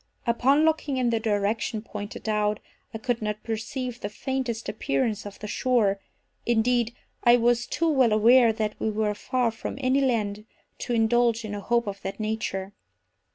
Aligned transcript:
Upon 0.25 0.65
looking 0.65 0.97
in 0.97 1.11
the 1.11 1.19
direction 1.19 1.83
pointed 1.83 2.27
out, 2.27 2.59
I 2.91 2.97
could 2.97 3.21
not 3.21 3.43
perceive 3.43 4.01
the 4.01 4.09
faintest 4.09 4.67
appearance 4.67 5.27
of 5.27 5.37
the 5.37 5.45
shore—indeed, 5.47 6.95
I 7.23 7.37
was 7.37 7.67
too 7.67 7.87
well 7.89 8.11
aware 8.11 8.51
that 8.51 8.73
we 8.79 8.89
were 8.89 9.13
far 9.13 9.51
from 9.51 9.77
any 9.79 10.01
land 10.01 10.47
to 10.79 10.93
indulge 10.93 11.45
in 11.45 11.53
a 11.53 11.59
hope 11.61 11.85
of 11.85 12.01
that 12.01 12.19
nature. 12.19 12.73